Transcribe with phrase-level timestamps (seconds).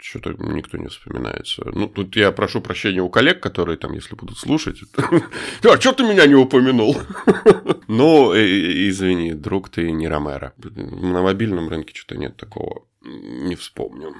[0.00, 1.62] что-то никто не вспоминается.
[1.74, 4.78] Ну, тут я прошу прощения у коллег, которые там, если будут слушать.
[5.64, 6.96] А что ты меня не упомянул?
[7.88, 10.52] Ну, извини, друг ты не Ромеро.
[10.58, 12.82] На мобильном рынке что-то нет такого.
[13.02, 14.14] Не вспомню.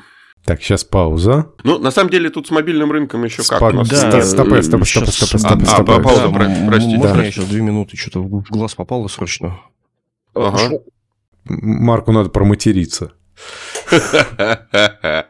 [0.46, 1.52] Так, сейчас пауза.
[1.64, 3.88] Ну, на самом деле, тут с мобильным рынком еще как у нас...
[3.90, 6.96] Да, стоп, стоп, стоп, стоп, стоп, стоп, А, пауза, простите.
[6.96, 9.60] Можно я сейчас две минуты, что-то в глаз попало срочно.
[10.34, 10.80] Ага.
[11.44, 13.12] Марку надо проматериться.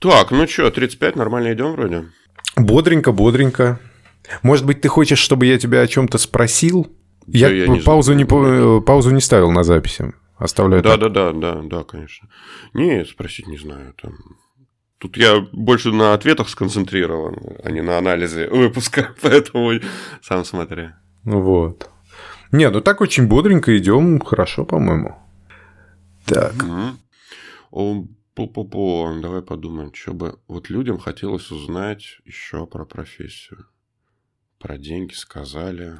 [0.00, 2.04] Так, ну что, 35 нормально идем вроде?
[2.56, 3.80] Бодренько, бодренько.
[4.42, 6.86] Может быть, ты хочешь, чтобы я тебя о чем-то спросил?
[7.26, 10.12] Я, я не паузу, не, паузу не ставил на записи.
[10.36, 10.82] Оставляю.
[10.82, 12.28] Да, да, да, да, да, конечно.
[12.74, 13.94] Не, спросить не знаю.
[14.00, 14.12] Там...
[14.98, 19.72] Тут я больше на ответах сконцентрирован, а не на анализе выпуска, поэтому
[20.22, 20.90] сам смотри.
[21.24, 21.88] Вот.
[22.52, 25.16] Не, ну так очень бодренько идем, хорошо, по-моему.
[26.26, 26.54] Так.
[27.70, 28.08] Угу.
[28.34, 33.66] Пу-пу-пу, давай подумаем, что бы вот людям хотелось узнать еще про профессию.
[34.58, 35.94] Про деньги сказали.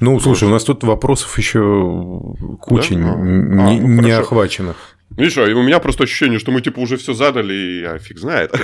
[0.00, 3.12] Ну, слушай, у нас тут вопросов еще куча да?
[3.12, 4.76] а, не, а, ну, не охваченных.
[5.10, 8.54] Видишь, у меня просто ощущение, что мы типа уже все задали, и а фиг знает.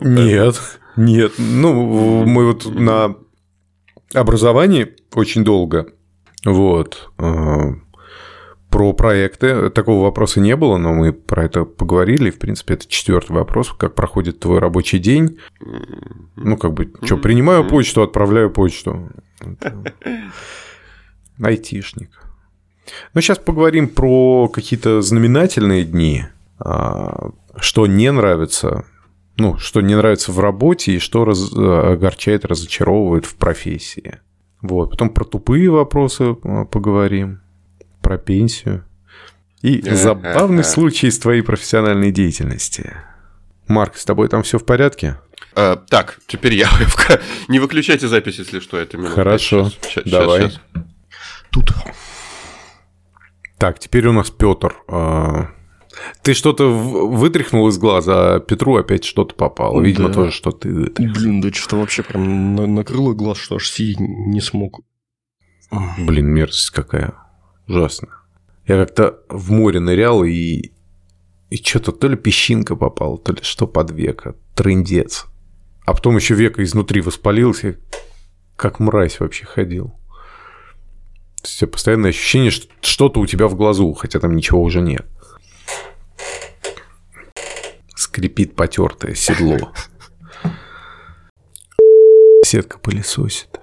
[0.00, 0.56] Нет,
[0.96, 1.32] нет.
[1.38, 3.16] Ну, мы вот на
[4.12, 5.88] образовании очень долго.
[6.44, 7.10] Вот.
[8.74, 12.30] Про проекты такого вопроса не было, но мы про это поговорили.
[12.30, 13.72] В принципе, это четвертый вопрос.
[13.72, 15.38] Как проходит твой рабочий день?
[16.34, 19.12] Ну, как бы, что, принимаю почту, отправляю почту.
[21.40, 22.10] Айтишник.
[23.14, 26.24] Ну, сейчас поговорим про какие-то знаменательные дни.
[26.58, 28.86] А, что не нравится,
[29.36, 34.18] ну, что не нравится в работе и что раз, огорчает, разочаровывает в профессии.
[34.62, 34.90] Вот.
[34.90, 37.43] Потом про тупые вопросы а, поговорим,
[38.04, 38.84] про пенсию.
[39.62, 42.94] И забавный случай из твоей профессиональной деятельности.
[43.66, 45.18] Марк, с тобой там все в порядке?
[45.56, 46.68] А, так, теперь я.
[47.48, 49.14] Не выключайте запись, если что, это минута.
[49.14, 50.42] Хорошо, сейчас, давай.
[50.42, 50.84] Сейчас, сейчас.
[51.50, 51.72] Тут.
[53.58, 54.76] Так, теперь у нас Петр.
[54.86, 55.48] А,
[56.22, 59.80] ты что-то вытряхнул из глаза, а Петру опять что-то попало.
[59.80, 60.14] Видимо, да.
[60.14, 61.14] тоже что ты вытряхнул.
[61.14, 64.80] Блин, да что-то вообще прям накрыло глаз, что аж сидеть не смог.
[65.98, 67.14] Блин, мерзость какая.
[67.66, 68.08] Ужасно.
[68.66, 70.72] Я как-то в море нырял и...
[71.50, 74.34] И что-то то ли песчинка попала, то ли что под века.
[74.54, 75.26] Трындец.
[75.84, 77.78] А потом еще века изнутри воспалился,
[78.56, 79.94] как мразь вообще ходил.
[81.42, 85.06] То есть постоянное ощущение, что что-то у тебя в глазу, хотя там ничего уже нет.
[87.94, 89.72] Скрипит потертое седло.
[92.44, 93.60] Сетка пылесосит.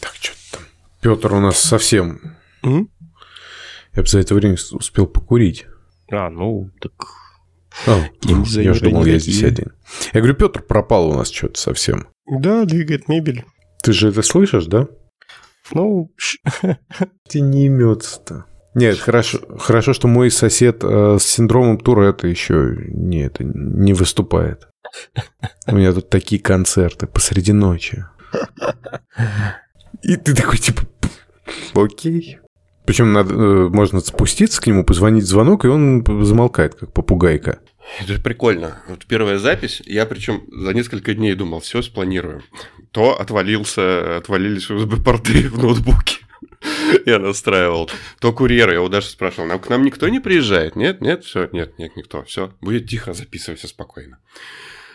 [0.00, 0.62] Так, что там?
[1.00, 2.20] Петр у нас совсем...
[2.62, 2.88] Mm?
[3.96, 5.66] Я бы за это время успел покурить.
[6.10, 6.92] А, ну, так
[7.86, 9.72] а, я же думал, я здесь один.
[10.12, 12.08] Я говорю, Петр пропал у нас что-то совсем.
[12.26, 13.44] Да, двигает мебель.
[13.82, 14.88] Ты же это слышишь, да?
[15.72, 16.12] Ну...
[17.28, 18.46] Ты не имется-то.
[18.74, 23.92] Нет, хорошо, хорошо, что мой сосед э, с синдромом Тура это еще не, это не
[23.92, 24.68] выступает.
[25.66, 28.04] У меня тут такие концерты посреди ночи.
[30.02, 30.82] И ты такой, типа,
[31.74, 32.40] окей.
[32.84, 37.60] Причем надо, э, можно спуститься к нему, позвонить звонок, и он замолкает, как попугайка.
[38.00, 38.82] Это прикольно.
[38.88, 42.42] Вот первая запись, я причем за несколько дней думал, все спланируем.
[42.90, 46.18] То отвалился, отвалились USB-порты в ноутбуке.
[47.06, 47.90] Я настраивал.
[48.20, 50.76] То курьер, я его даже спрашивал, нам к нам никто не приезжает?
[50.76, 52.24] Нет, нет, все, нет, нет, никто.
[52.24, 54.18] Все, будет тихо, записывайся спокойно.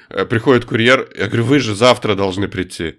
[0.10, 2.96] Э, приходит курьер, я говорю, вы же завтра должны прийти.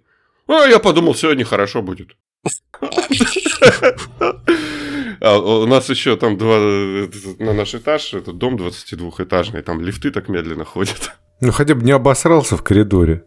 [0.47, 2.11] А я подумал, сегодня хорошо будет.
[5.21, 10.29] А у нас еще там два на наш этаж, это дом 22-этажный, там лифты так
[10.29, 11.13] медленно ходят.
[11.41, 13.25] Ну, хотя бы не обосрался в коридоре.